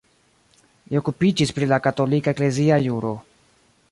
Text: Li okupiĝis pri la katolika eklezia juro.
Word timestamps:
Li 0.93 0.97
okupiĝis 1.01 1.51
pri 1.57 1.69
la 1.73 1.79
katolika 1.87 2.35
eklezia 2.37 2.83
juro. 2.89 3.15